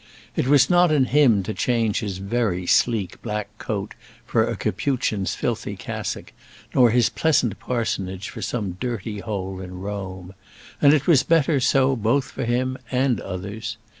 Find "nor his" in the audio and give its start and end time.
6.73-7.09